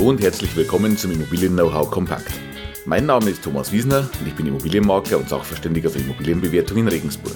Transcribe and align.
Hallo 0.00 0.08
und 0.08 0.22
herzlich 0.22 0.56
willkommen 0.56 0.96
zum 0.96 1.10
Immobilien 1.10 1.52
Know-how 1.52 1.90
Kompakt. 1.90 2.32
Mein 2.86 3.04
Name 3.04 3.28
ist 3.28 3.44
Thomas 3.44 3.70
Wiesner 3.70 4.08
und 4.18 4.26
ich 4.26 4.34
bin 4.34 4.46
Immobilienmakler 4.46 5.18
und 5.18 5.28
Sachverständiger 5.28 5.90
für 5.90 5.98
Immobilienbewertung 5.98 6.78
in 6.78 6.88
Regensburg. 6.88 7.34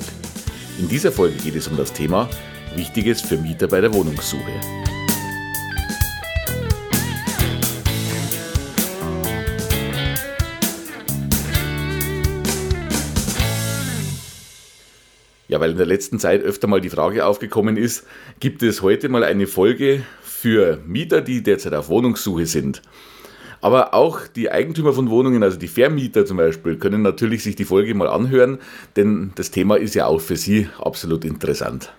In 0.78 0.88
dieser 0.88 1.12
Folge 1.12 1.36
geht 1.36 1.56
es 1.56 1.68
um 1.68 1.76
das 1.76 1.92
Thema 1.92 2.26
Wichtiges 2.74 3.20
für 3.20 3.36
Mieter 3.36 3.68
bei 3.68 3.82
der 3.82 3.92
Wohnungssuche. 3.92 4.40
Ja, 15.48 15.60
weil 15.60 15.72
in 15.72 15.76
der 15.76 15.84
letzten 15.84 16.18
Zeit 16.18 16.42
öfter 16.42 16.66
mal 16.66 16.80
die 16.80 16.88
Frage 16.88 17.26
aufgekommen 17.26 17.76
ist, 17.76 18.06
gibt 18.40 18.62
es 18.62 18.80
heute 18.80 19.10
mal 19.10 19.22
eine 19.22 19.46
Folge 19.46 20.02
für 20.44 20.78
Mieter, 20.86 21.22
die 21.22 21.42
derzeit 21.42 21.72
auf 21.72 21.88
Wohnungssuche 21.88 22.44
sind. 22.44 22.82
Aber 23.62 23.94
auch 23.94 24.26
die 24.26 24.50
Eigentümer 24.50 24.92
von 24.92 25.08
Wohnungen, 25.08 25.42
also 25.42 25.58
die 25.58 25.68
Vermieter 25.68 26.26
zum 26.26 26.36
Beispiel, 26.36 26.76
können 26.76 27.00
natürlich 27.00 27.42
sich 27.42 27.56
die 27.56 27.64
Folge 27.64 27.94
mal 27.94 28.08
anhören, 28.08 28.58
denn 28.94 29.32
das 29.36 29.50
Thema 29.50 29.76
ist 29.76 29.94
ja 29.94 30.04
auch 30.04 30.20
für 30.20 30.36
sie 30.36 30.68
absolut 30.78 31.24
interessant. 31.24 31.94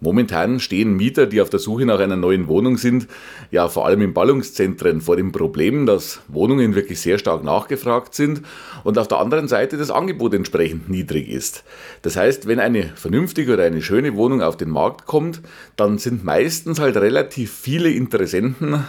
Momentan 0.00 0.60
stehen 0.60 0.96
Mieter, 0.96 1.26
die 1.26 1.42
auf 1.42 1.50
der 1.50 1.60
Suche 1.60 1.84
nach 1.84 2.00
einer 2.00 2.16
neuen 2.16 2.48
Wohnung 2.48 2.78
sind, 2.78 3.06
ja 3.50 3.68
vor 3.68 3.86
allem 3.86 4.00
in 4.00 4.14
Ballungszentren 4.14 5.02
vor 5.02 5.16
dem 5.16 5.30
Problem, 5.30 5.84
dass 5.84 6.22
Wohnungen 6.28 6.74
wirklich 6.74 7.00
sehr 7.00 7.18
stark 7.18 7.44
nachgefragt 7.44 8.14
sind 8.14 8.40
und 8.82 8.96
auf 8.98 9.08
der 9.08 9.18
anderen 9.18 9.46
Seite 9.46 9.76
das 9.76 9.90
Angebot 9.90 10.32
entsprechend 10.32 10.88
niedrig 10.88 11.28
ist. 11.28 11.64
Das 12.00 12.16
heißt, 12.16 12.46
wenn 12.46 12.60
eine 12.60 12.84
vernünftige 12.94 13.52
oder 13.52 13.64
eine 13.64 13.82
schöne 13.82 14.16
Wohnung 14.16 14.40
auf 14.40 14.56
den 14.56 14.70
Markt 14.70 15.06
kommt, 15.06 15.42
dann 15.76 15.98
sind 15.98 16.24
meistens 16.24 16.80
halt 16.80 16.96
relativ 16.96 17.52
viele 17.52 17.90
Interessenten 17.90 18.84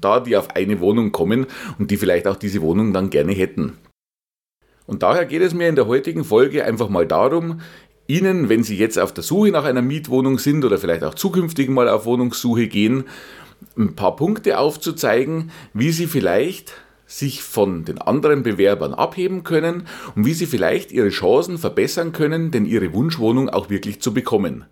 da, 0.00 0.20
die 0.20 0.36
auf 0.36 0.56
eine 0.56 0.80
Wohnung 0.80 1.12
kommen 1.12 1.46
und 1.78 1.90
die 1.90 1.98
vielleicht 1.98 2.26
auch 2.26 2.36
diese 2.36 2.62
Wohnung 2.62 2.94
dann 2.94 3.10
gerne 3.10 3.32
hätten. 3.32 3.74
Und 4.86 5.02
daher 5.02 5.24
geht 5.24 5.42
es 5.42 5.54
mir 5.54 5.68
in 5.68 5.76
der 5.76 5.86
heutigen 5.86 6.24
Folge 6.24 6.64
einfach 6.64 6.88
mal 6.88 7.06
darum, 7.06 7.60
Ihnen, 8.06 8.48
wenn 8.48 8.62
Sie 8.62 8.76
jetzt 8.76 8.98
auf 8.98 9.14
der 9.14 9.24
Suche 9.24 9.50
nach 9.50 9.64
einer 9.64 9.82
Mietwohnung 9.82 10.38
sind 10.38 10.64
oder 10.64 10.78
vielleicht 10.78 11.04
auch 11.04 11.14
zukünftig 11.14 11.70
mal 11.70 11.88
auf 11.88 12.04
Wohnungssuche 12.04 12.68
gehen, 12.68 13.04
ein 13.78 13.94
paar 13.94 14.16
Punkte 14.16 14.58
aufzuzeigen, 14.58 15.50
wie 15.72 15.90
Sie 15.90 16.06
vielleicht 16.06 16.72
sich 17.06 17.42
von 17.42 17.84
den 17.84 17.98
anderen 17.98 18.42
Bewerbern 18.42 18.94
abheben 18.94 19.42
können 19.44 19.86
und 20.14 20.26
wie 20.26 20.34
Sie 20.34 20.46
vielleicht 20.46 20.92
Ihre 20.92 21.10
Chancen 21.10 21.58
verbessern 21.58 22.12
können, 22.12 22.50
denn 22.50 22.66
Ihre 22.66 22.92
Wunschwohnung 22.92 23.48
auch 23.48 23.70
wirklich 23.70 24.00
zu 24.00 24.12
bekommen. 24.12 24.64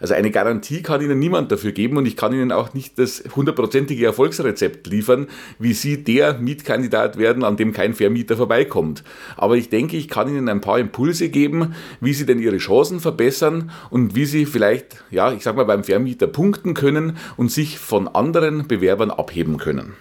Also 0.00 0.14
eine 0.14 0.30
Garantie 0.30 0.82
kann 0.82 1.00
Ihnen 1.00 1.18
niemand 1.18 1.52
dafür 1.52 1.72
geben 1.72 1.96
und 1.96 2.06
ich 2.06 2.16
kann 2.16 2.32
Ihnen 2.32 2.50
auch 2.50 2.74
nicht 2.74 2.98
das 2.98 3.22
hundertprozentige 3.34 4.04
Erfolgsrezept 4.04 4.86
liefern, 4.88 5.28
wie 5.58 5.72
Sie 5.72 6.02
der 6.02 6.38
Mietkandidat 6.38 7.16
werden, 7.16 7.44
an 7.44 7.56
dem 7.56 7.72
kein 7.72 7.94
Vermieter 7.94 8.36
vorbeikommt. 8.36 9.04
Aber 9.36 9.56
ich 9.56 9.68
denke, 9.68 9.96
ich 9.96 10.08
kann 10.08 10.28
Ihnen 10.28 10.48
ein 10.48 10.60
paar 10.60 10.80
Impulse 10.80 11.28
geben, 11.28 11.74
wie 12.00 12.12
Sie 12.12 12.26
denn 12.26 12.40
Ihre 12.40 12.58
Chancen 12.58 12.98
verbessern 12.98 13.70
und 13.90 14.16
wie 14.16 14.24
Sie 14.24 14.46
vielleicht, 14.46 15.04
ja, 15.10 15.32
ich 15.32 15.44
sag 15.44 15.54
mal, 15.54 15.64
beim 15.64 15.84
Vermieter 15.84 16.26
punkten 16.26 16.74
können 16.74 17.16
und 17.36 17.52
sich 17.52 17.78
von 17.78 18.08
anderen 18.08 18.66
Bewerbern 18.66 19.10
abheben 19.10 19.58
können. 19.58 19.94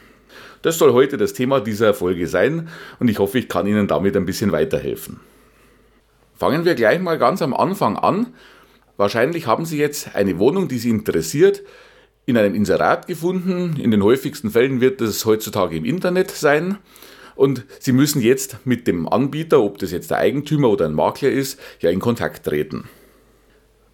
Das 0.63 0.77
soll 0.77 0.93
heute 0.93 1.17
das 1.17 1.33
Thema 1.33 1.59
dieser 1.59 1.93
Folge 1.93 2.25
sein 2.27 2.69
und 2.99 3.09
ich 3.09 3.19
hoffe, 3.19 3.37
ich 3.37 3.47
kann 3.47 3.67
Ihnen 3.67 3.87
damit 3.87 4.17
ein 4.17 4.25
bisschen 4.25 4.51
weiterhelfen. 4.51 5.19
Fangen 6.35 6.65
wir 6.65 6.73
gleich 6.73 6.99
mal 6.99 7.19
ganz 7.19 7.41
am 7.41 7.53
Anfang 7.53 7.95
an 7.97 8.27
Wahrscheinlich 8.97 9.47
haben 9.47 9.65
Sie 9.65 9.77
jetzt 9.77 10.15
eine 10.15 10.37
Wohnung, 10.39 10.67
die 10.67 10.77
Sie 10.77 10.89
interessiert, 10.89 11.63
in 12.25 12.37
einem 12.37 12.55
Inserat 12.55 13.07
gefunden. 13.07 13.75
In 13.79 13.91
den 13.91 14.03
häufigsten 14.03 14.51
Fällen 14.51 14.81
wird 14.81 15.01
es 15.01 15.25
heutzutage 15.25 15.75
im 15.75 15.85
Internet 15.85 16.31
sein. 16.31 16.77
Und 17.35 17.65
Sie 17.79 17.91
müssen 17.91 18.21
jetzt 18.21 18.57
mit 18.65 18.87
dem 18.87 19.07
Anbieter, 19.07 19.61
ob 19.61 19.79
das 19.79 19.91
jetzt 19.91 20.11
der 20.11 20.19
Eigentümer 20.19 20.69
oder 20.69 20.85
ein 20.85 20.93
Makler 20.93 21.31
ist, 21.31 21.59
ja 21.79 21.89
in 21.89 21.99
Kontakt 21.99 22.45
treten. 22.45 22.87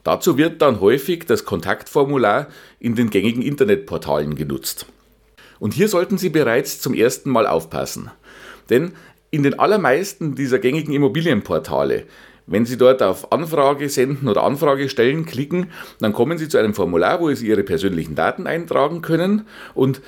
Dazu 0.03 0.37
wird 0.37 0.61
dann 0.61 0.79
häufig 0.81 1.25
das 1.25 1.45
Kontaktformular 1.45 2.47
in 2.79 2.95
den 2.95 3.09
gängigen 3.09 3.41
Internetportalen 3.41 4.35
genutzt. 4.35 4.85
Und 5.59 5.73
hier 5.73 5.87
sollten 5.87 6.17
Sie 6.17 6.29
bereits 6.29 6.81
zum 6.81 6.93
ersten 6.93 7.29
Mal 7.29 7.47
aufpassen. 7.47 8.11
Denn 8.69 8.93
in 9.31 9.43
den 9.43 9.59
allermeisten 9.59 10.35
dieser 10.35 10.59
gängigen 10.59 10.93
Immobilienportale 10.93 12.05
wenn 12.49 12.65
Sie 12.65 12.77
dort 12.77 13.01
auf 13.01 13.31
Anfrage 13.31 13.89
senden 13.89 14.27
oder 14.27 14.43
Anfrage 14.43 14.89
stellen 14.89 15.25
klicken, 15.25 15.67
dann 15.99 16.13
kommen 16.13 16.37
Sie 16.37 16.49
zu 16.49 16.57
einem 16.57 16.73
Formular, 16.73 17.19
wo 17.21 17.33
Sie 17.33 17.47
Ihre 17.47 17.63
persönlichen 17.63 18.15
Daten 18.15 18.47
eintragen 18.47 19.01
können 19.01 19.47
und 19.73 20.01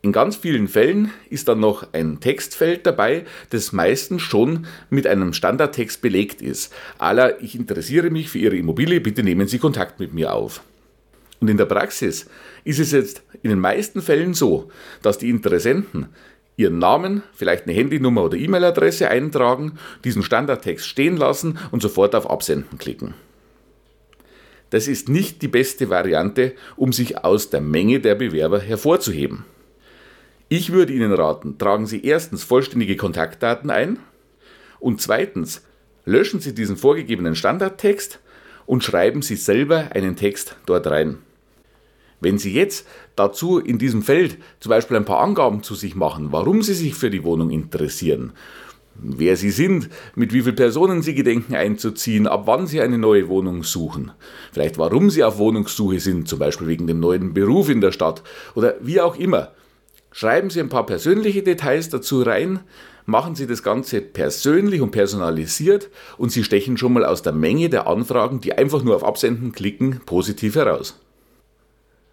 in 0.00 0.12
ganz 0.12 0.36
vielen 0.36 0.68
Fällen 0.68 1.10
ist 1.28 1.48
dann 1.48 1.58
noch 1.58 1.92
ein 1.92 2.20
Textfeld 2.20 2.86
dabei, 2.86 3.24
das 3.50 3.72
meistens 3.72 4.22
schon 4.22 4.66
mit 4.90 5.08
einem 5.08 5.32
Standardtext 5.32 6.00
belegt 6.00 6.40
ist. 6.40 6.72
Aller, 6.98 7.42
ich 7.42 7.56
interessiere 7.56 8.10
mich 8.10 8.30
für 8.30 8.38
Ihre 8.38 8.56
Immobilie, 8.56 9.00
bitte 9.00 9.24
nehmen 9.24 9.48
Sie 9.48 9.58
Kontakt 9.58 9.98
mit 9.98 10.14
mir 10.14 10.32
auf. 10.32 10.62
Und 11.40 11.48
in 11.48 11.56
der 11.56 11.66
Praxis 11.66 12.26
ist 12.64 12.78
es 12.78 12.92
jetzt 12.92 13.22
in 13.42 13.50
den 13.50 13.58
meisten 13.58 14.00
Fällen 14.00 14.34
so, 14.34 14.70
dass 15.02 15.18
die 15.18 15.30
Interessenten 15.30 16.08
Ihren 16.58 16.80
Namen, 16.80 17.22
vielleicht 17.32 17.64
eine 17.64 17.72
Handynummer 17.72 18.24
oder 18.24 18.36
E-Mail-Adresse 18.36 19.08
eintragen, 19.08 19.78
diesen 20.02 20.24
Standardtext 20.24 20.86
stehen 20.86 21.16
lassen 21.16 21.56
und 21.70 21.82
sofort 21.82 22.16
auf 22.16 22.28
Absenden 22.28 22.78
klicken. 22.78 23.14
Das 24.70 24.88
ist 24.88 25.08
nicht 25.08 25.40
die 25.40 25.48
beste 25.48 25.88
Variante, 25.88 26.54
um 26.74 26.92
sich 26.92 27.24
aus 27.24 27.50
der 27.50 27.60
Menge 27.60 28.00
der 28.00 28.16
Bewerber 28.16 28.58
hervorzuheben. 28.58 29.44
Ich 30.48 30.72
würde 30.72 30.92
Ihnen 30.92 31.12
raten, 31.12 31.58
tragen 31.58 31.86
Sie 31.86 32.04
erstens 32.04 32.42
vollständige 32.42 32.96
Kontaktdaten 32.96 33.70
ein 33.70 34.00
und 34.80 35.00
zweitens 35.00 35.62
löschen 36.06 36.40
Sie 36.40 36.56
diesen 36.56 36.76
vorgegebenen 36.76 37.36
Standardtext 37.36 38.18
und 38.66 38.82
schreiben 38.82 39.22
Sie 39.22 39.36
selber 39.36 39.90
einen 39.92 40.16
Text 40.16 40.56
dort 40.66 40.88
rein. 40.88 41.18
Wenn 42.20 42.38
Sie 42.38 42.52
jetzt 42.52 42.86
dazu 43.16 43.58
in 43.58 43.78
diesem 43.78 44.02
Feld 44.02 44.38
zum 44.60 44.70
Beispiel 44.70 44.96
ein 44.96 45.04
paar 45.04 45.20
Angaben 45.20 45.62
zu 45.62 45.74
sich 45.74 45.94
machen, 45.94 46.28
warum 46.30 46.62
Sie 46.62 46.74
sich 46.74 46.94
für 46.94 47.10
die 47.10 47.22
Wohnung 47.24 47.50
interessieren, 47.50 48.32
wer 49.00 49.36
Sie 49.36 49.50
sind, 49.50 49.88
mit 50.16 50.32
wie 50.32 50.42
vielen 50.42 50.56
Personen 50.56 51.02
Sie 51.02 51.14
gedenken 51.14 51.54
einzuziehen, 51.54 52.26
ab 52.26 52.42
wann 52.46 52.66
Sie 52.66 52.80
eine 52.80 52.98
neue 52.98 53.28
Wohnung 53.28 53.62
suchen, 53.62 54.10
vielleicht 54.52 54.78
warum 54.78 55.10
Sie 55.10 55.22
auf 55.22 55.38
Wohnungssuche 55.38 56.00
sind, 56.00 56.28
zum 56.28 56.40
Beispiel 56.40 56.66
wegen 56.66 56.86
dem 56.86 57.00
neuen 57.00 57.34
Beruf 57.34 57.68
in 57.68 57.80
der 57.80 57.92
Stadt 57.92 58.22
oder 58.54 58.74
wie 58.80 59.00
auch 59.00 59.16
immer. 59.16 59.52
Schreiben 60.10 60.50
Sie 60.50 60.58
ein 60.58 60.70
paar 60.70 60.86
persönliche 60.86 61.42
Details 61.42 61.90
dazu 61.90 62.22
rein, 62.22 62.60
machen 63.06 63.36
Sie 63.36 63.46
das 63.46 63.62
Ganze 63.62 64.00
persönlich 64.00 64.80
und 64.80 64.90
personalisiert 64.90 65.90
und 66.16 66.32
Sie 66.32 66.42
stechen 66.42 66.76
schon 66.76 66.94
mal 66.94 67.04
aus 67.04 67.22
der 67.22 67.32
Menge 67.32 67.68
der 67.68 67.86
Anfragen, 67.86 68.40
die 68.40 68.54
einfach 68.54 68.82
nur 68.82 68.96
auf 68.96 69.04
Absenden 69.04 69.52
klicken, 69.52 70.00
positiv 70.06 70.56
heraus. 70.56 70.98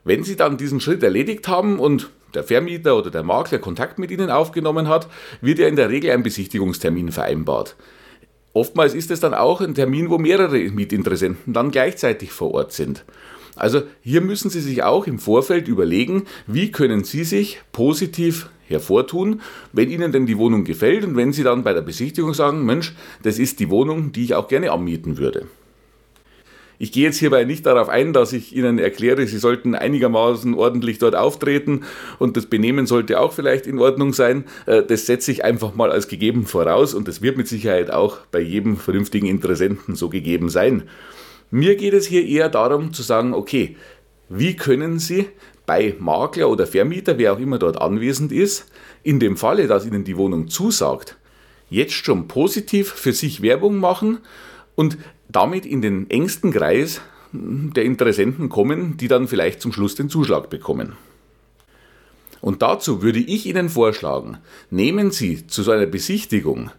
Wenn 0.05 0.23
Sie 0.23 0.35
dann 0.35 0.57
diesen 0.57 0.79
Schritt 0.79 1.01
erledigt 1.01 1.47
haben 1.47 1.79
und 1.79 2.11
der 2.35 2.43
Vermieter 2.43 2.95
oder 2.95 3.09
der 3.09 3.23
Makler 3.23 3.57
Kontakt 3.57 3.97
mit 3.97 4.11
Ihnen 4.11 4.29
aufgenommen 4.29 4.87
hat, 4.87 5.09
wird 5.41 5.57
ja 5.57 5.67
in 5.67 5.75
der 5.75 5.89
Regel 5.89 6.11
ein 6.11 6.21
Besichtigungstermin 6.21 7.11
vereinbart. 7.11 7.75
Oftmals 8.53 8.93
ist 8.93 9.09
es 9.09 9.19
dann 9.19 9.33
auch 9.33 9.61
ein 9.61 9.73
Termin, 9.73 10.11
wo 10.11 10.19
mehrere 10.19 10.59
Mietinteressenten 10.59 11.53
dann 11.53 11.71
gleichzeitig 11.71 12.31
vor 12.31 12.53
Ort 12.53 12.71
sind. 12.71 13.03
Also 13.55 13.81
hier 14.01 14.21
müssen 14.21 14.51
Sie 14.51 14.61
sich 14.61 14.83
auch 14.83 15.07
im 15.07 15.17
Vorfeld 15.17 15.67
überlegen, 15.67 16.25
wie 16.45 16.71
können 16.71 17.03
Sie 17.03 17.23
sich 17.23 17.61
positiv 17.71 18.49
hervortun, 18.67 19.41
wenn 19.73 19.89
Ihnen 19.89 20.11
denn 20.11 20.27
die 20.27 20.37
Wohnung 20.37 20.65
gefällt 20.65 21.03
und 21.03 21.17
wenn 21.17 21.33
Sie 21.33 21.43
dann 21.43 21.63
bei 21.63 21.73
der 21.73 21.81
Besichtigung 21.81 22.35
sagen, 22.35 22.63
Mensch, 22.63 22.93
das 23.23 23.39
ist 23.39 23.59
die 23.59 23.71
Wohnung, 23.71 24.11
die 24.11 24.23
ich 24.23 24.35
auch 24.35 24.47
gerne 24.47 24.71
anmieten 24.71 25.17
würde. 25.17 25.47
Ich 26.77 26.91
gehe 26.91 27.03
jetzt 27.03 27.19
hierbei 27.19 27.45
nicht 27.45 27.65
darauf 27.65 27.89
ein, 27.89 28.13
dass 28.13 28.33
ich 28.33 28.55
Ihnen 28.55 28.79
erkläre, 28.79 29.25
Sie 29.27 29.37
sollten 29.37 29.75
einigermaßen 29.75 30.53
ordentlich 30.53 30.97
dort 30.97 31.15
auftreten 31.15 31.81
und 32.19 32.35
das 32.35 32.47
Benehmen 32.47 32.85
sollte 32.85 33.19
auch 33.19 33.33
vielleicht 33.33 33.67
in 33.67 33.79
Ordnung 33.79 34.13
sein. 34.13 34.45
Äh, 34.65 34.83
das 34.83 35.05
setze 35.05 35.31
ich 35.31 35.43
einfach 35.43 35.75
mal 35.75 35.91
als 35.91 36.07
gegeben 36.07 36.45
voraus 36.45 36.93
und 36.93 37.07
das 37.07 37.21
wird 37.21 37.37
mit 37.37 37.47
Sicherheit 37.47 37.91
auch 37.91 38.17
bei 38.31 38.39
jedem 38.39 38.77
vernünftigen 38.77 39.27
Interessenten 39.27 39.95
so 39.95 40.09
gegeben 40.09 40.49
sein. 40.49 40.83
Mir 41.51 41.75
geht 41.75 41.93
es 41.93 42.07
hier 42.07 42.25
eher 42.25 42.49
darum 42.49 42.91
zu 42.91 43.03
sagen, 43.03 43.33
okay, 43.33 43.77
wie 44.29 44.55
können 44.55 44.99
Sie 44.99 45.27
bei 45.65 45.95
Makler 45.99 46.49
oder 46.49 46.67
Vermieter, 46.67 47.17
wer 47.17 47.33
auch 47.33 47.39
immer 47.39 47.59
dort 47.59 47.79
anwesend 47.79 48.31
ist, 48.31 48.65
in 49.03 49.19
dem 49.19 49.37
Falle, 49.37 49.67
dass 49.67 49.85
Ihnen 49.85 50.03
die 50.03 50.17
Wohnung 50.17 50.47
zusagt, 50.47 51.17
jetzt 51.69 51.93
schon 51.93 52.27
positiv 52.27 52.91
für 52.91 53.13
sich 53.13 53.41
Werbung 53.41 53.77
machen 53.77 54.19
und 54.75 54.97
damit 55.29 55.65
in 55.65 55.81
den 55.81 56.09
engsten 56.09 56.51
Kreis 56.51 57.01
der 57.31 57.83
Interessenten 57.83 58.49
kommen, 58.49 58.97
die 58.97 59.07
dann 59.07 59.27
vielleicht 59.27 59.61
zum 59.61 59.73
Schluss 59.73 59.95
den 59.95 60.09
Zuschlag 60.09 60.49
bekommen. 60.49 60.93
Und 62.41 62.61
dazu 62.61 63.01
würde 63.01 63.19
ich 63.19 63.47
Ihnen 63.47 63.69
vorschlagen, 63.69 64.37
nehmen 64.69 65.11
Sie 65.11 65.47
zu 65.47 65.63
so 65.63 65.71
einer 65.71 65.87
Besichtigung 65.87 66.69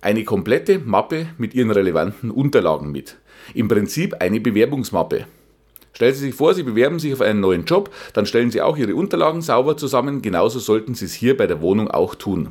eine 0.00 0.24
komplette 0.24 0.78
Mappe 0.78 1.28
mit 1.38 1.54
Ihren 1.54 1.70
relevanten 1.70 2.30
Unterlagen 2.30 2.90
mit. 2.90 3.16
Im 3.54 3.68
Prinzip 3.68 4.16
eine 4.20 4.40
Bewerbungsmappe. 4.40 5.26
Stellen 5.92 6.14
Sie 6.14 6.20
sich 6.20 6.34
vor, 6.34 6.54
Sie 6.54 6.62
bewerben 6.62 6.98
sich 6.98 7.12
auf 7.12 7.20
einen 7.20 7.40
neuen 7.40 7.66
Job, 7.66 7.90
dann 8.14 8.26
stellen 8.26 8.50
Sie 8.50 8.62
auch 8.62 8.76
Ihre 8.76 8.94
Unterlagen 8.94 9.42
sauber 9.42 9.76
zusammen, 9.76 10.22
genauso 10.22 10.58
sollten 10.58 10.94
Sie 10.94 11.04
es 11.04 11.12
hier 11.12 11.36
bei 11.36 11.46
der 11.46 11.60
Wohnung 11.60 11.90
auch 11.90 12.14
tun. 12.14 12.48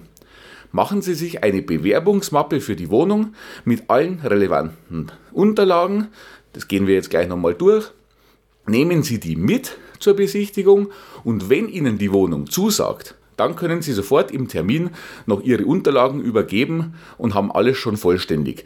Machen 0.72 1.02
Sie 1.02 1.16
sich 1.16 1.44
eine 1.44 1.62
Bewerbungsmappe 1.62 2.62
für 2.62 2.76
die 2.78 2.90
Wohnung 2.90 3.34
mit 3.66 3.90
allen 3.90 4.20
relevanten 4.20 5.12
Unterlagen, 5.34 6.08
das 6.54 6.68
gehen 6.68 6.88
wir 6.88 6.96
jetzt 6.96 7.10
gleich 7.10 7.28
nochmal 7.28 7.54
durch, 7.54 7.92
nehmen 8.66 9.04
Sie 9.04 9.20
die 9.20 9.36
mit 9.36 9.78
zur 10.00 10.16
Besichtigung 10.16 10.90
und 11.24 11.50
wenn 11.50 11.68
Ihnen 11.68 11.98
die 11.98 12.14
Wohnung 12.14 12.50
zusagt, 12.50 13.16
dann 13.36 13.56
können 13.56 13.82
Sie 13.82 13.92
sofort 13.92 14.32
im 14.32 14.48
Termin 14.48 14.92
noch 15.26 15.42
Ihre 15.42 15.66
Unterlagen 15.66 16.22
übergeben 16.22 16.94
und 17.18 17.34
haben 17.34 17.52
alles 17.52 17.78
schon 17.78 17.98
vollständig. 17.98 18.64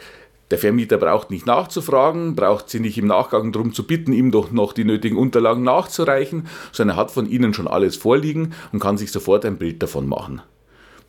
Der 0.52 0.60
Vermieter 0.60 0.98
braucht 0.98 1.32
nicht 1.32 1.48
nachzufragen, 1.48 2.36
braucht 2.36 2.70
Sie 2.70 2.80
nicht 2.80 3.00
im 3.00 3.08
Nachgang 3.08 3.52
darum 3.52 3.74
zu 3.74 3.88
bitten, 3.88 4.14
ihm 4.14 4.30
doch 4.30 4.52
noch 4.52 4.74
die 4.74 4.84
nötigen 4.84 5.18
Unterlagen 5.18 5.64
nachzureichen, 5.64 6.48
sondern 6.72 6.98
er 6.98 7.02
hat 7.02 7.10
von 7.10 7.28
Ihnen 7.28 7.56
schon 7.56 7.68
alles 7.68 7.96
vorliegen 7.96 8.54
und 8.72 8.80
kann 8.80 8.98
sich 8.98 9.12
sofort 9.12 9.44
ein 9.44 9.58
Bild 9.58 9.82
davon 9.82 10.08
machen. 10.08 10.44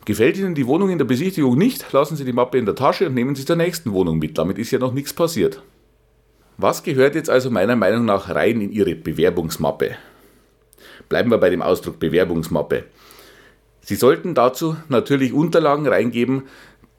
Gefällt 0.07 0.37
Ihnen 0.37 0.55
die 0.55 0.67
Wohnung 0.67 0.89
in 0.89 0.99
der 0.99 1.03
Besichtigung 1.03 1.57
nicht, 1.57 1.91
lassen 1.91 2.15
Sie 2.15 2.23
die 2.23 2.31
Mappe 2.31 2.57
in 2.57 2.65
der 2.65 2.75
Tasche 2.75 3.07
und 3.07 3.13
nehmen 3.13 3.35
Sie 3.35 3.43
zur 3.43 3.57
nächsten 3.57 3.91
Wohnung 3.91 4.19
mit. 4.19 4.37
Damit 4.37 4.57
ist 4.57 4.71
ja 4.71 4.79
noch 4.79 4.93
nichts 4.93 5.11
passiert. 5.11 5.61
Was 6.55 6.83
gehört 6.83 7.13
jetzt 7.15 7.29
also 7.29 7.51
meiner 7.51 7.75
Meinung 7.75 8.05
nach 8.05 8.33
rein 8.33 8.61
in 8.61 8.71
Ihre 8.71 8.95
Bewerbungsmappe? 8.95 9.97
Bleiben 11.09 11.29
wir 11.29 11.39
bei 11.39 11.49
dem 11.49 11.61
Ausdruck 11.61 11.99
Bewerbungsmappe. 11.99 12.85
Sie 13.81 13.95
sollten 13.95 14.33
dazu 14.33 14.77
natürlich 14.87 15.33
Unterlagen 15.33 15.85
reingeben, 15.85 16.43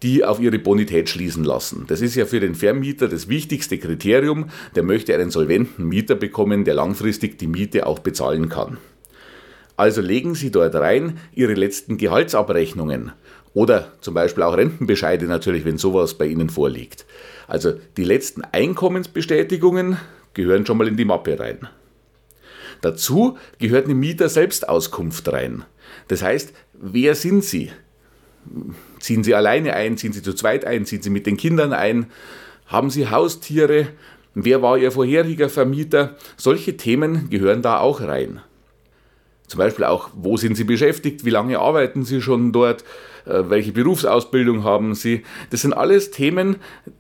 die 0.03 0.23
auf 0.23 0.39
ihre 0.39 0.59
Bonität 0.59 1.09
schließen 1.09 1.45
lassen. 1.45 1.87
Das 1.89 2.03
ist 2.03 2.15
ja 2.15 2.27
für 2.27 2.41
den 2.41 2.55
Vermieter 2.55 3.09
das 3.09 3.31
wichtigste 3.31 3.79
Kriterium. 3.79 4.51
Der 4.75 4.83
möchte 4.83 5.15
einen 5.15 5.31
solventen 5.31 5.89
Mieter 5.89 6.15
bekommen, 6.15 6.67
der 6.67 6.75
langfristig 6.75 7.39
die 7.39 7.47
Miete 7.47 7.87
auch 7.87 8.01
bezahlen 8.01 8.51
kann. 8.51 8.77
Also 9.79 10.01
legen 10.01 10.35
Sie 10.35 10.51
dort 10.51 10.75
rein 10.75 11.21
Ihre 11.33 11.55
letzten 11.55 11.99
Gehaltsabrechnungen 11.99 13.13
oder 13.55 13.93
zum 14.01 14.13
Beispiel 14.13 14.43
auch 14.43 14.57
Rentenbescheide 14.57 15.27
natürlich, 15.27 15.65
wenn 15.65 15.79
sowas 15.79 16.15
bei 16.15 16.27
Ihnen 16.27 16.51
vorliegt. 16.51 17.07
Also 17.47 17.75
die 17.97 18.03
letzten 18.03 18.43
Einkommensbestätigungen 18.43 19.97
gehören 20.35 20.67
schon 20.67 20.79
mal 20.79 20.89
in 20.89 20.97
die 20.97 21.05
Mappe 21.05 21.39
rein. 21.39 21.69
Dazu 22.81 23.39
gehört 23.61 23.85
eine 23.85 23.95
Mieter-Selbstauskunft 23.95 25.33
rein. 25.33 25.65
Das 26.09 26.25
heißt, 26.25 26.53
wer 26.73 27.15
sind 27.15 27.45
Sie? 27.45 27.71
Ziehen 28.99 29.23
Sie 29.23 29.37
alleine 29.37 29.75
ein? 29.75 29.97
Ziehen 29.97 30.13
Sie 30.13 30.23
zu 30.23 30.35
zweit 30.35 30.65
ein? 30.65 30.87
Ziehen 30.87 31.03
Sie 31.03 31.11
mit 31.11 31.25
den 31.25 31.37
Kindern 31.37 31.73
ein? 31.73 32.07
Haben 32.67 32.91
Sie 32.91 33.11
Haustiere? 33.11 33.87
Wer 34.35 34.61
war 34.61 34.77
Ihr 34.77 34.91
vorheriger 34.91 35.49
Vermieter? 35.49 36.17
Solche 36.37 36.77
Themen 36.77 37.31
gehören 37.31 37.63
da 37.63 37.79
auch 37.79 38.01
rein. 38.01 38.41
Zum 39.49 39.59
Beispiel 39.59 39.87
auch, 39.87 40.11
wo 40.15 40.37
sind 40.37 40.57
Sie 40.57 40.65
beschäftigt? 40.65 41.25
Wie 41.25 41.31
lange 41.31 41.59
arbeiten 41.59 42.05
Sie 42.05 42.21
schon 42.21 42.53
dort? 42.53 42.85
Äh, 43.29 43.51
welche 43.51 43.73
Berufsausbildung 43.73 44.65
haben 44.65 44.95
Sie? 44.95 45.23
Das 45.51 45.63
sind 45.63 45.73
alles 45.73 46.11
Themen, 46.11 46.57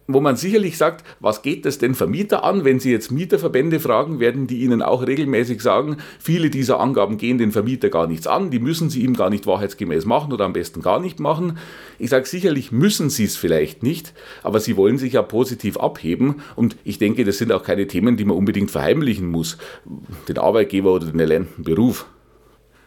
wo 0.06 0.20
man 0.20 0.36
sicherlich 0.36 0.76
sagt, 0.76 1.04
was 1.20 1.42
geht 1.42 1.64
das 1.64 1.78
denn 1.78 1.94
Vermieter 1.94 2.44
an? 2.44 2.64
Wenn 2.64 2.80
Sie 2.80 2.90
jetzt 2.90 3.10
Mieterverbände 3.10 3.80
fragen, 3.80 4.20
werden 4.20 4.46
die 4.46 4.58
Ihnen 4.58 4.82
auch 4.82 5.06
regelmäßig 5.06 5.60
sagen, 5.60 5.98
viele 6.18 6.50
dieser 6.50 6.80
Angaben 6.80 7.16
gehen 7.16 7.38
den 7.38 7.52
Vermieter 7.52 7.88
gar 7.88 8.06
nichts 8.06 8.26
an, 8.26 8.50
die 8.50 8.58
müssen 8.58 8.90
Sie 8.90 9.02
ihm 9.02 9.14
gar 9.14 9.30
nicht 9.30 9.46
wahrheitsgemäß 9.46 10.04
machen 10.04 10.32
oder 10.32 10.44
am 10.44 10.52
besten 10.52 10.82
gar 10.82 11.00
nicht 11.00 11.20
machen. 11.20 11.58
Ich 11.98 12.10
sage 12.10 12.26
sicherlich 12.26 12.72
müssen 12.72 13.10
Sie 13.10 13.24
es 13.24 13.36
vielleicht 13.36 13.82
nicht, 13.82 14.12
aber 14.42 14.60
Sie 14.60 14.76
wollen 14.76 14.98
sich 14.98 15.14
ja 15.14 15.22
positiv 15.22 15.78
abheben 15.78 16.36
und 16.56 16.76
ich 16.84 16.98
denke, 16.98 17.24
das 17.24 17.38
sind 17.38 17.52
auch 17.52 17.62
keine 17.62 17.86
Themen, 17.86 18.16
die 18.16 18.24
man 18.24 18.36
unbedingt 18.36 18.70
verheimlichen 18.70 19.28
muss, 19.28 19.58
den 20.28 20.38
Arbeitgeber 20.38 20.92
oder 20.92 21.06
den 21.06 21.20
erlernten 21.20 21.64
Beruf. 21.64 22.06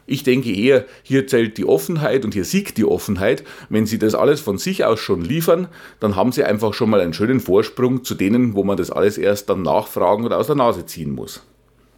Ich 0.06 0.24
denke 0.24 0.52
eher, 0.52 0.86
hier 1.04 1.28
zählt 1.28 1.58
die 1.58 1.66
Offenheit 1.66 2.26
und 2.26 2.34
hier 2.34 2.46
siegt 2.46 2.78
die 2.78 2.86
Offenheit. 2.86 3.44
Wenn 3.70 3.86
Sie 3.86 4.00
das 4.00 4.16
alles 4.16 4.42
von 4.42 4.58
sich 4.58 4.84
aus 4.84 5.00
schon 5.00 5.22
liefern, 5.22 5.68
dann 6.00 6.16
haben 6.16 6.32
Sie 6.32 6.44
einfach 6.44 6.74
schon 6.74 6.90
mal 6.90 7.02
einen 7.02 7.14
schönen 7.14 7.40
Vorsprung 7.40 8.04
zu 8.04 8.16
denen, 8.16 8.56
wo 8.56 8.64
man 8.64 8.78
das 8.78 8.92
alles 8.92 9.18
erst 9.18 9.50
dann 9.50 9.62
nachfragen 9.62 10.26
oder 10.26 10.38
aus 10.38 10.48
der 10.48 10.56
Nase 10.56 10.86
ziehen 10.86 11.12
muss. 11.12 11.44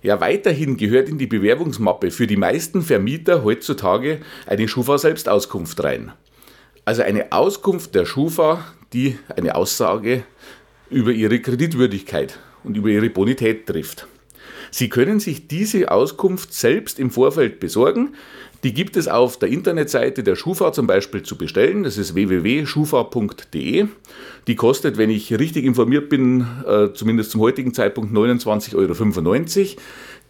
Ja, 0.01 0.19
weiterhin 0.19 0.75
gehört 0.75 1.07
in 1.07 1.17
die 1.17 1.27
Bewerbungsmappe 1.27 2.11
für 2.11 2.27
die 2.27 2.35
meisten 2.35 2.81
Vermieter 2.81 3.43
heutzutage 3.45 4.19
eine 4.45 4.67
Schufa-Selbstauskunft 4.67 5.81
rein. 5.81 6.11
Also 6.83 7.03
eine 7.03 7.31
Auskunft 7.31 7.95
der 7.95 8.05
Schufa, 8.05 8.65
die 8.91 9.17
eine 9.33 9.55
Aussage 9.55 10.23
über 10.89 11.11
ihre 11.11 11.39
Kreditwürdigkeit 11.39 12.37
und 12.65 12.75
über 12.75 12.89
ihre 12.89 13.09
Bonität 13.09 13.65
trifft. 13.65 14.07
Sie 14.73 14.89
können 14.89 15.19
sich 15.19 15.47
diese 15.47 15.91
Auskunft 15.91 16.51
selbst 16.51 16.97
im 16.97 17.11
Vorfeld 17.11 17.59
besorgen. 17.59 18.15
Die 18.63 18.73
gibt 18.73 18.97
es 18.97 19.07
auf 19.07 19.37
der 19.37 19.49
Internetseite 19.49 20.23
der 20.23 20.35
Schufa 20.35 20.73
zum 20.73 20.87
Beispiel 20.87 21.21
zu 21.21 21.37
bestellen. 21.37 21.83
Das 21.83 21.99
ist 21.99 22.15
www.schufa.de. 22.15 23.85
Die 24.47 24.55
kostet, 24.55 24.97
wenn 24.97 25.11
ich 25.11 25.31
richtig 25.37 25.65
informiert 25.65 26.09
bin, 26.09 26.47
äh, 26.65 26.91
zumindest 26.91 27.29
zum 27.29 27.41
heutigen 27.41 27.75
Zeitpunkt 27.75 28.11
29,95 28.13 28.75
Euro. 28.75 29.81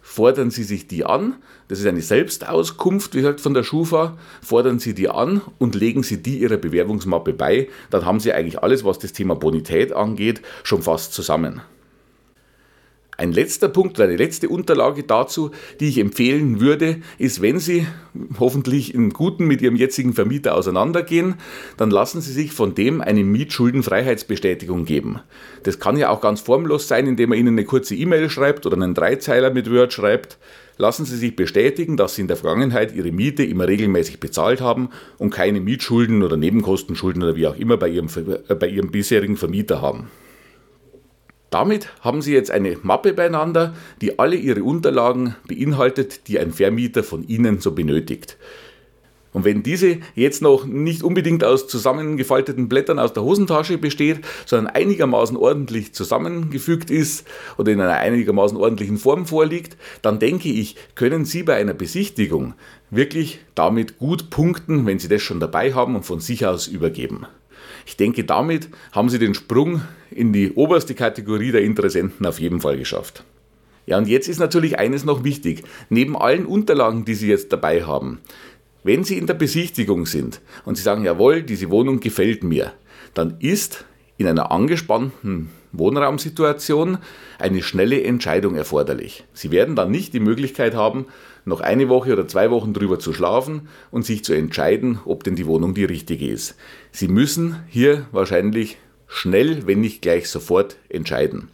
Fordern 0.02 0.50
Sie 0.50 0.64
sich 0.64 0.88
die 0.88 1.06
an. 1.06 1.36
Das 1.68 1.80
ist 1.80 1.86
eine 1.86 2.02
Selbstauskunft, 2.02 3.14
wie 3.14 3.22
gesagt, 3.22 3.40
von 3.40 3.54
der 3.54 3.62
Schufa. 3.62 4.18
Fordern 4.42 4.78
Sie 4.78 4.92
die 4.92 5.08
an 5.08 5.40
und 5.56 5.74
legen 5.74 6.02
Sie 6.02 6.22
die 6.22 6.40
Ihrer 6.40 6.58
Bewerbungsmappe 6.58 7.32
bei. 7.32 7.68
Dann 7.88 8.04
haben 8.04 8.20
Sie 8.20 8.34
eigentlich 8.34 8.62
alles, 8.62 8.84
was 8.84 8.98
das 8.98 9.14
Thema 9.14 9.36
Bonität 9.36 9.94
angeht, 9.94 10.42
schon 10.64 10.82
fast 10.82 11.14
zusammen. 11.14 11.62
Ein 13.16 13.32
letzter 13.32 13.68
Punkt 13.68 13.98
oder 13.98 14.08
eine 14.08 14.16
letzte 14.16 14.48
Unterlage 14.48 15.04
dazu, 15.04 15.50
die 15.80 15.88
ich 15.88 15.98
empfehlen 15.98 16.60
würde, 16.60 16.96
ist, 17.18 17.40
wenn 17.42 17.58
Sie 17.58 17.86
hoffentlich 18.38 18.94
im 18.94 19.10
Guten 19.10 19.46
mit 19.46 19.62
Ihrem 19.62 19.76
jetzigen 19.76 20.12
Vermieter 20.12 20.56
auseinandergehen, 20.56 21.34
dann 21.76 21.90
lassen 21.90 22.20
Sie 22.20 22.32
sich 22.32 22.52
von 22.52 22.74
dem 22.74 23.00
eine 23.00 23.22
Mietschuldenfreiheitsbestätigung 23.22 24.84
geben. 24.84 25.20
Das 25.62 25.78
kann 25.78 25.96
ja 25.96 26.10
auch 26.10 26.20
ganz 26.20 26.40
formlos 26.40 26.88
sein, 26.88 27.06
indem 27.06 27.32
er 27.32 27.38
Ihnen 27.38 27.54
eine 27.54 27.64
kurze 27.64 27.94
E-Mail 27.94 28.28
schreibt 28.30 28.66
oder 28.66 28.76
einen 28.76 28.94
Dreizeiler 28.94 29.50
mit 29.50 29.70
Word 29.70 29.92
schreibt. 29.92 30.38
Lassen 30.76 31.04
Sie 31.04 31.16
sich 31.16 31.36
bestätigen, 31.36 31.96
dass 31.96 32.16
Sie 32.16 32.22
in 32.22 32.28
der 32.28 32.36
Vergangenheit 32.36 32.94
Ihre 32.94 33.12
Miete 33.12 33.44
immer 33.44 33.68
regelmäßig 33.68 34.18
bezahlt 34.18 34.60
haben 34.60 34.88
und 35.18 35.30
keine 35.30 35.60
Mietschulden 35.60 36.24
oder 36.24 36.36
Nebenkostenschulden 36.36 37.22
oder 37.22 37.36
wie 37.36 37.46
auch 37.46 37.56
immer 37.56 37.76
bei 37.76 37.88
Ihrem, 37.88 38.08
bei 38.58 38.66
Ihrem 38.66 38.90
bisherigen 38.90 39.36
Vermieter 39.36 39.80
haben. 39.80 40.08
Damit 41.54 41.88
haben 42.00 42.20
Sie 42.20 42.32
jetzt 42.32 42.50
eine 42.50 42.78
Mappe 42.82 43.12
beieinander, 43.12 43.74
die 44.00 44.18
alle 44.18 44.34
Ihre 44.34 44.64
Unterlagen 44.64 45.36
beinhaltet, 45.46 46.26
die 46.26 46.40
ein 46.40 46.52
Vermieter 46.52 47.04
von 47.04 47.22
Ihnen 47.28 47.60
so 47.60 47.70
benötigt. 47.70 48.36
Und 49.32 49.44
wenn 49.44 49.62
diese 49.62 49.98
jetzt 50.16 50.42
noch 50.42 50.66
nicht 50.66 51.04
unbedingt 51.04 51.44
aus 51.44 51.68
zusammengefalteten 51.68 52.68
Blättern 52.68 52.98
aus 52.98 53.12
der 53.12 53.22
Hosentasche 53.22 53.78
besteht, 53.78 54.22
sondern 54.46 54.74
einigermaßen 54.74 55.36
ordentlich 55.36 55.94
zusammengefügt 55.94 56.90
ist 56.90 57.24
oder 57.56 57.70
in 57.70 57.80
einer 57.80 57.92
einigermaßen 57.92 58.56
ordentlichen 58.58 58.96
Form 58.96 59.24
vorliegt, 59.24 59.76
dann 60.02 60.18
denke 60.18 60.48
ich, 60.48 60.74
können 60.96 61.24
Sie 61.24 61.44
bei 61.44 61.54
einer 61.54 61.74
Besichtigung 61.74 62.54
wirklich 62.90 63.38
damit 63.54 63.98
gut 63.98 64.28
punkten, 64.28 64.86
wenn 64.86 64.98
Sie 64.98 65.06
das 65.06 65.22
schon 65.22 65.38
dabei 65.38 65.72
haben 65.72 65.94
und 65.94 66.04
von 66.04 66.18
sich 66.18 66.46
aus 66.46 66.66
übergeben. 66.66 67.28
Ich 67.86 67.96
denke, 67.96 68.24
damit 68.24 68.68
haben 68.92 69.08
sie 69.08 69.18
den 69.18 69.34
Sprung 69.34 69.82
in 70.10 70.32
die 70.32 70.52
oberste 70.52 70.94
Kategorie 70.94 71.52
der 71.52 71.62
Interessenten 71.62 72.26
auf 72.26 72.40
jeden 72.40 72.60
Fall 72.60 72.78
geschafft. 72.78 73.24
Ja, 73.86 73.98
und 73.98 74.08
jetzt 74.08 74.28
ist 74.28 74.38
natürlich 74.38 74.78
eines 74.78 75.04
noch 75.04 75.24
wichtig. 75.24 75.62
Neben 75.90 76.16
allen 76.16 76.46
Unterlagen, 76.46 77.04
die 77.04 77.14
Sie 77.14 77.28
jetzt 77.28 77.52
dabei 77.52 77.84
haben, 77.84 78.20
wenn 78.82 79.04
Sie 79.04 79.18
in 79.18 79.26
der 79.26 79.34
Besichtigung 79.34 80.06
sind 80.06 80.40
und 80.64 80.76
Sie 80.76 80.82
sagen, 80.82 81.04
jawohl, 81.04 81.42
diese 81.42 81.70
Wohnung 81.70 82.00
gefällt 82.00 82.44
mir, 82.44 82.72
dann 83.12 83.36
ist 83.40 83.84
in 84.16 84.26
einer 84.26 84.52
angespannten 84.52 85.50
Wohnraumsituation 85.72 86.98
eine 87.38 87.62
schnelle 87.62 88.02
Entscheidung 88.04 88.54
erforderlich. 88.54 89.24
Sie 89.32 89.50
werden 89.50 89.76
dann 89.76 89.90
nicht 89.90 90.14
die 90.14 90.20
Möglichkeit 90.20 90.74
haben, 90.74 91.06
noch 91.44 91.60
eine 91.60 91.88
Woche 91.88 92.12
oder 92.12 92.26
zwei 92.26 92.50
Wochen 92.50 92.72
drüber 92.72 92.98
zu 92.98 93.12
schlafen 93.12 93.68
und 93.90 94.04
sich 94.04 94.24
zu 94.24 94.32
entscheiden, 94.32 94.98
ob 95.04 95.24
denn 95.24 95.36
die 95.36 95.46
Wohnung 95.46 95.74
die 95.74 95.84
richtige 95.84 96.28
ist. 96.28 96.56
Sie 96.90 97.08
müssen 97.08 97.62
hier 97.68 98.06
wahrscheinlich 98.12 98.78
schnell, 99.06 99.66
wenn 99.66 99.80
nicht 99.80 100.02
gleich 100.02 100.28
sofort 100.28 100.76
entscheiden. 100.88 101.48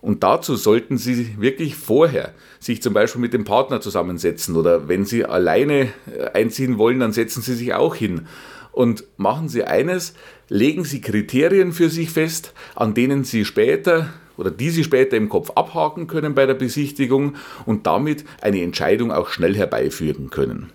Und 0.00 0.22
dazu 0.22 0.54
sollten 0.54 0.96
Sie 0.96 1.40
wirklich 1.40 1.74
vorher 1.74 2.32
sich 2.60 2.82
zum 2.82 2.94
Beispiel 2.94 3.20
mit 3.20 3.32
dem 3.32 3.44
Partner 3.44 3.80
zusammensetzen 3.80 4.54
oder 4.54 4.88
wenn 4.88 5.04
Sie 5.04 5.24
alleine 5.24 5.88
äh, 6.06 6.30
einziehen 6.34 6.78
wollen, 6.78 7.00
dann 7.00 7.12
setzen 7.12 7.42
Sie 7.42 7.54
sich 7.54 7.74
auch 7.74 7.96
hin 7.96 8.28
und 8.70 9.04
machen 9.16 9.48
Sie 9.48 9.64
eines, 9.64 10.14
legen 10.48 10.84
Sie 10.84 11.00
Kriterien 11.00 11.72
für 11.72 11.90
sich 11.90 12.10
fest, 12.10 12.52
an 12.76 12.94
denen 12.94 13.24
Sie 13.24 13.44
später 13.44 14.10
oder 14.38 14.50
die 14.50 14.70
Sie 14.70 14.84
später 14.84 15.16
im 15.16 15.28
Kopf 15.28 15.50
abhaken 15.50 16.06
können 16.06 16.34
bei 16.34 16.46
der 16.46 16.54
Besichtigung 16.54 17.34
und 17.66 17.86
damit 17.86 18.24
eine 18.40 18.62
Entscheidung 18.62 19.12
auch 19.12 19.28
schnell 19.28 19.54
herbeiführen 19.54 20.30
können. 20.30 20.72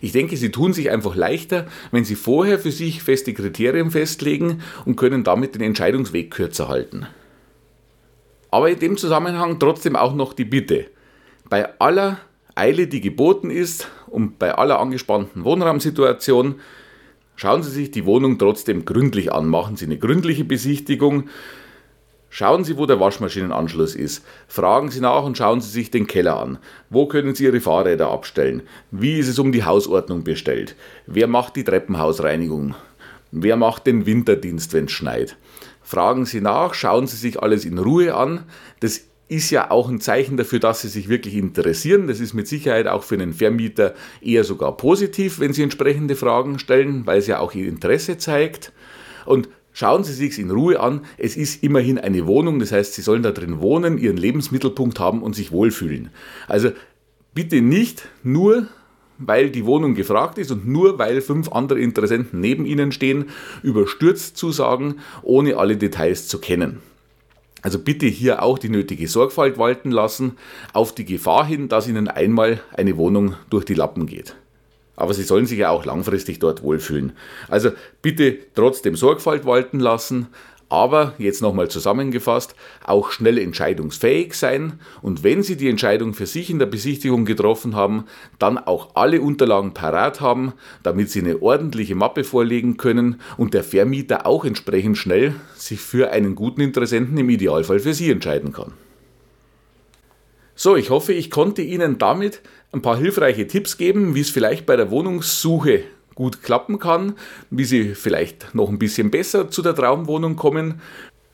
Ich 0.00 0.12
denke, 0.12 0.36
Sie 0.36 0.50
tun 0.50 0.72
sich 0.72 0.90
einfach 0.90 1.16
leichter, 1.16 1.66
wenn 1.90 2.04
Sie 2.04 2.14
vorher 2.14 2.58
für 2.58 2.70
sich 2.70 3.02
feste 3.02 3.34
Kriterien 3.34 3.90
festlegen 3.90 4.62
und 4.84 4.96
können 4.96 5.24
damit 5.24 5.54
den 5.54 5.62
Entscheidungsweg 5.62 6.30
kürzer 6.30 6.68
halten. 6.68 7.06
Aber 8.50 8.70
in 8.70 8.78
dem 8.78 8.96
Zusammenhang 8.96 9.58
trotzdem 9.58 9.96
auch 9.96 10.14
noch 10.14 10.32
die 10.32 10.44
Bitte. 10.44 10.86
Bei 11.48 11.78
aller 11.80 12.18
Eile, 12.54 12.86
die 12.86 13.00
geboten 13.00 13.50
ist 13.50 13.88
und 14.06 14.38
bei 14.38 14.54
aller 14.54 14.78
angespannten 14.78 15.44
Wohnraumsituation, 15.44 16.56
schauen 17.36 17.62
Sie 17.62 17.70
sich 17.70 17.90
die 17.90 18.04
Wohnung 18.04 18.38
trotzdem 18.38 18.84
gründlich 18.84 19.32
an. 19.32 19.46
Machen 19.46 19.76
Sie 19.76 19.86
eine 19.86 19.98
gründliche 19.98 20.44
Besichtigung. 20.44 21.28
Schauen 22.30 22.64
Sie, 22.64 22.76
wo 22.76 22.84
der 22.84 23.00
Waschmaschinenanschluss 23.00 23.94
ist. 23.94 24.24
Fragen 24.48 24.90
Sie 24.90 25.00
nach 25.00 25.24
und 25.24 25.38
schauen 25.38 25.60
Sie 25.60 25.70
sich 25.70 25.90
den 25.90 26.06
Keller 26.06 26.38
an. 26.38 26.58
Wo 26.90 27.06
können 27.06 27.34
Sie 27.34 27.44
Ihre 27.44 27.60
Fahrräder 27.60 28.10
abstellen? 28.10 28.62
Wie 28.90 29.18
ist 29.18 29.28
es 29.28 29.38
um 29.38 29.50
die 29.50 29.64
Hausordnung 29.64 30.24
bestellt? 30.24 30.76
Wer 31.06 31.26
macht 31.26 31.56
die 31.56 31.64
Treppenhausreinigung? 31.64 32.74
Wer 33.30 33.56
macht 33.56 33.86
den 33.86 34.04
Winterdienst, 34.04 34.72
wenn 34.74 34.86
es 34.86 34.92
schneit? 34.92 35.36
Fragen 35.82 36.26
Sie 36.26 36.42
nach, 36.42 36.74
schauen 36.74 37.06
Sie 37.06 37.16
sich 37.16 37.42
alles 37.42 37.64
in 37.64 37.78
Ruhe 37.78 38.14
an. 38.14 38.44
Das 38.80 39.00
ist 39.28 39.50
ja 39.50 39.70
auch 39.70 39.88
ein 39.88 40.00
Zeichen 40.00 40.36
dafür, 40.36 40.58
dass 40.58 40.82
Sie 40.82 40.88
sich 40.88 41.08
wirklich 41.08 41.34
interessieren. 41.34 42.08
Das 42.08 42.20
ist 42.20 42.34
mit 42.34 42.46
Sicherheit 42.46 42.86
auch 42.86 43.04
für 43.04 43.14
einen 43.14 43.32
Vermieter 43.32 43.94
eher 44.20 44.44
sogar 44.44 44.76
positiv, 44.76 45.40
wenn 45.40 45.52
Sie 45.54 45.62
entsprechende 45.62 46.14
Fragen 46.14 46.58
stellen, 46.58 47.06
weil 47.06 47.18
es 47.18 47.26
ja 47.26 47.38
auch 47.38 47.54
Ihr 47.54 47.68
Interesse 47.68 48.18
zeigt. 48.18 48.72
Und 49.24 49.48
Schauen 49.78 50.02
Sie 50.02 50.12
sich 50.12 50.40
in 50.40 50.50
Ruhe 50.50 50.80
an. 50.80 51.02
Es 51.18 51.36
ist 51.36 51.62
immerhin 51.62 51.98
eine 51.98 52.26
Wohnung, 52.26 52.58
das 52.58 52.72
heißt, 52.72 52.94
Sie 52.94 53.00
sollen 53.00 53.22
da 53.22 53.30
drin 53.30 53.60
wohnen, 53.60 53.96
Ihren 53.96 54.16
Lebensmittelpunkt 54.16 54.98
haben 54.98 55.22
und 55.22 55.36
sich 55.36 55.52
wohlfühlen. 55.52 56.10
Also 56.48 56.70
bitte 57.32 57.60
nicht 57.60 58.08
nur, 58.24 58.66
weil 59.18 59.50
die 59.50 59.66
Wohnung 59.66 59.94
gefragt 59.94 60.36
ist 60.38 60.50
und 60.50 60.66
nur 60.66 60.98
weil 60.98 61.20
fünf 61.20 61.52
andere 61.52 61.78
Interessenten 61.78 62.40
neben 62.40 62.66
Ihnen 62.66 62.90
stehen, 62.90 63.26
überstürzt 63.62 64.36
zusagen, 64.36 64.96
ohne 65.22 65.58
alle 65.58 65.76
Details 65.76 66.26
zu 66.26 66.40
kennen. 66.40 66.80
Also 67.62 67.78
bitte 67.78 68.06
hier 68.06 68.42
auch 68.42 68.58
die 68.58 68.70
nötige 68.70 69.06
Sorgfalt 69.06 69.58
walten 69.58 69.92
lassen, 69.92 70.32
auf 70.72 70.92
die 70.92 71.04
Gefahr 71.04 71.46
hin, 71.46 71.68
dass 71.68 71.86
Ihnen 71.86 72.08
einmal 72.08 72.60
eine 72.76 72.96
Wohnung 72.96 73.36
durch 73.48 73.64
die 73.64 73.74
Lappen 73.74 74.06
geht 74.06 74.34
aber 74.98 75.14
sie 75.14 75.22
sollen 75.22 75.46
sich 75.46 75.58
ja 75.58 75.70
auch 75.70 75.84
langfristig 75.84 76.40
dort 76.40 76.62
wohlfühlen. 76.62 77.12
Also 77.48 77.70
bitte 78.02 78.36
trotzdem 78.54 78.96
Sorgfalt 78.96 79.46
walten 79.46 79.78
lassen, 79.78 80.26
aber 80.68 81.14
jetzt 81.18 81.40
nochmal 81.40 81.68
zusammengefasst, 81.68 82.54
auch 82.84 83.10
schnell 83.10 83.38
entscheidungsfähig 83.38 84.34
sein 84.34 84.80
und 85.00 85.22
wenn 85.22 85.42
Sie 85.42 85.56
die 85.56 85.68
Entscheidung 85.68 86.12
für 86.12 86.26
sich 86.26 86.50
in 86.50 86.58
der 86.58 86.66
Besichtigung 86.66 87.24
getroffen 87.24 87.74
haben, 87.74 88.04
dann 88.38 88.58
auch 88.58 88.94
alle 88.96 89.22
Unterlagen 89.22 89.72
parat 89.72 90.20
haben, 90.20 90.52
damit 90.82 91.10
Sie 91.10 91.20
eine 91.20 91.40
ordentliche 91.40 91.94
Mappe 91.94 92.24
vorlegen 92.24 92.76
können 92.76 93.20
und 93.38 93.54
der 93.54 93.64
Vermieter 93.64 94.26
auch 94.26 94.44
entsprechend 94.44 94.98
schnell 94.98 95.34
sich 95.54 95.80
für 95.80 96.10
einen 96.10 96.34
guten 96.34 96.60
Interessenten 96.60 97.16
im 97.16 97.30
Idealfall 97.30 97.78
für 97.78 97.94
Sie 97.94 98.10
entscheiden 98.10 98.52
kann. 98.52 98.72
So, 100.60 100.74
ich 100.74 100.90
hoffe, 100.90 101.12
ich 101.12 101.30
konnte 101.30 101.62
Ihnen 101.62 101.98
damit 101.98 102.42
ein 102.72 102.82
paar 102.82 102.96
hilfreiche 102.96 103.46
Tipps 103.46 103.76
geben, 103.76 104.14
wie 104.14 104.20
es 104.20 104.30
vielleicht 104.30 104.66
bei 104.66 104.76
der 104.76 104.90
Wohnungssuche 104.90 105.84
gut 106.14 106.42
klappen 106.42 106.78
kann, 106.78 107.14
wie 107.50 107.64
Sie 107.64 107.94
vielleicht 107.94 108.54
noch 108.54 108.68
ein 108.68 108.78
bisschen 108.78 109.10
besser 109.10 109.50
zu 109.50 109.62
der 109.62 109.74
Traumwohnung 109.74 110.36
kommen. 110.36 110.80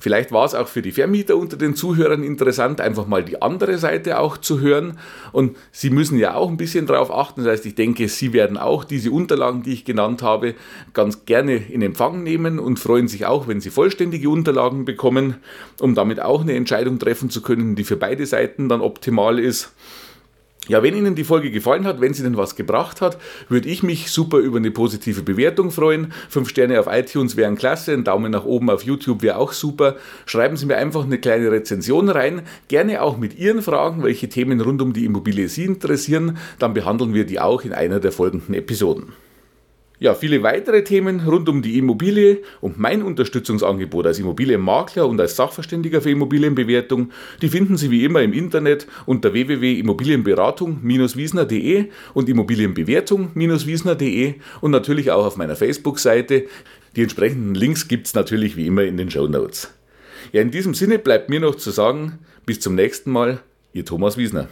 Vielleicht 0.04 0.32
war 0.32 0.44
es 0.44 0.54
auch 0.54 0.68
für 0.68 0.82
die 0.82 0.92
Vermieter 0.92 1.38
unter 1.38 1.56
den 1.56 1.74
Zuhörern 1.74 2.22
interessant, 2.22 2.82
einfach 2.82 3.06
mal 3.06 3.24
die 3.24 3.40
andere 3.40 3.78
Seite 3.78 4.18
auch 4.20 4.36
zu 4.36 4.60
hören. 4.60 4.98
Und 5.32 5.56
Sie 5.72 5.88
müssen 5.88 6.18
ja 6.18 6.34
auch 6.34 6.50
ein 6.50 6.58
bisschen 6.58 6.86
darauf 6.86 7.10
achten. 7.10 7.42
Das 7.42 7.52
heißt, 7.52 7.64
ich 7.64 7.74
denke, 7.74 8.08
Sie 8.08 8.34
werden 8.34 8.58
auch 8.58 8.84
diese 8.84 9.10
Unterlagen, 9.10 9.62
die 9.62 9.72
ich 9.72 9.86
genannt 9.86 10.20
habe, 10.20 10.56
ganz 10.92 11.24
gerne 11.24 11.56
in 11.56 11.80
Empfang 11.80 12.22
nehmen 12.22 12.58
und 12.58 12.78
freuen 12.78 13.08
sich 13.08 13.24
auch, 13.24 13.48
wenn 13.48 13.62
Sie 13.62 13.70
vollständige 13.70 14.28
Unterlagen 14.28 14.84
bekommen, 14.84 15.36
um 15.80 15.94
damit 15.94 16.20
auch 16.20 16.42
eine 16.42 16.52
Entscheidung 16.52 16.98
treffen 16.98 17.30
zu 17.30 17.40
können, 17.40 17.74
die 17.74 17.84
für 17.84 17.96
beide 17.96 18.26
Seiten 18.26 18.68
dann 18.68 18.82
optimal 18.82 19.38
ist. 19.38 19.72
Ja, 20.66 20.83
wenn 20.83 20.97
Ihnen 20.97 21.14
die 21.14 21.25
Folge 21.25 21.50
gefallen 21.50 21.85
hat, 21.85 22.00
wenn 22.00 22.14
sie 22.14 22.23
denn 22.23 22.38
was 22.38 22.56
gebracht 22.56 23.02
hat, 23.02 23.18
würde 23.50 23.68
ich 23.68 23.83
mich 23.83 24.11
super 24.11 24.38
über 24.38 24.56
eine 24.56 24.71
positive 24.71 25.23
Bewertung 25.23 25.71
freuen. 25.71 26.12
Fünf 26.30 26.49
Sterne 26.49 26.80
auf 26.80 26.87
iTunes 26.90 27.37
wären 27.37 27.56
klasse, 27.56 27.92
ein 27.92 28.04
Daumen 28.04 28.33
nach 28.33 28.47
oben 28.47 28.71
auf 28.71 28.83
YouTube 28.83 29.23
wäre 29.23 29.37
auch 29.37 29.52
super. 29.52 29.97
Schreiben 30.25 30.56
Sie 30.56 30.64
mir 30.64 30.76
einfach 30.76 31.04
eine 31.04 31.18
kleine 31.18 31.50
Rezension 31.50 32.09
rein, 32.09 32.42
gerne 32.68 33.02
auch 33.02 33.18
mit 33.18 33.38
Ihren 33.38 33.61
Fragen, 33.61 34.02
welche 34.02 34.30
Themen 34.30 34.61
rund 34.61 34.80
um 34.80 34.94
die 34.94 35.04
Immobilie 35.04 35.49
Sie 35.49 35.64
interessieren, 35.64 36.38
dann 36.59 36.73
behandeln 36.73 37.12
wir 37.12 37.26
die 37.26 37.40
auch 37.40 37.62
in 37.62 37.75
einer 37.75 38.00
der 38.00 38.12
folgenden 38.12 38.54
Episoden. 38.54 39.24
Ja, 40.00 40.14
viele 40.14 40.42
weitere 40.42 40.82
Themen 40.82 41.20
rund 41.20 41.48
um 41.48 41.62
die 41.62 41.78
Immobilie 41.78 42.38
und 42.60 42.80
mein 42.80 43.00
Unterstützungsangebot 43.00 44.06
als 44.06 44.18
Immobilienmakler 44.18 45.06
und 45.06 45.20
als 45.20 45.36
Sachverständiger 45.36 46.02
für 46.02 46.10
Immobilienbewertung, 46.10 47.12
die 47.40 47.48
finden 47.48 47.76
Sie 47.76 47.92
wie 47.92 48.04
immer 48.04 48.20
im 48.20 48.32
Internet 48.32 48.88
unter 49.06 49.32
www.immobilienberatung-wiesner.de 49.32 51.90
und 52.12 52.28
Immobilienbewertung-wiesner.de 52.28 54.34
und 54.60 54.72
natürlich 54.72 55.12
auch 55.12 55.26
auf 55.26 55.36
meiner 55.36 55.54
Facebook-Seite. 55.54 56.46
Die 56.96 57.02
entsprechenden 57.02 57.54
Links 57.54 57.86
gibt 57.86 58.08
es 58.08 58.14
natürlich 58.14 58.56
wie 58.56 58.66
immer 58.66 58.82
in 58.82 58.96
den 58.96 59.12
Show 59.12 59.28
Notes. 59.28 59.72
Ja, 60.32 60.42
in 60.42 60.50
diesem 60.50 60.74
Sinne 60.74 60.98
bleibt 60.98 61.30
mir 61.30 61.38
noch 61.38 61.54
zu 61.54 61.70
sagen, 61.70 62.18
bis 62.46 62.58
zum 62.58 62.74
nächsten 62.74 63.12
Mal, 63.12 63.38
Ihr 63.72 63.84
Thomas 63.84 64.16
Wiesner. 64.16 64.48